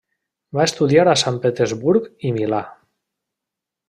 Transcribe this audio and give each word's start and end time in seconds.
Va 0.57 0.63
estudiar 0.69 1.03
a 1.11 1.15
Sant 1.23 1.37
Petersburg 1.45 2.07
i 2.31 2.35
Milà. 2.39 2.63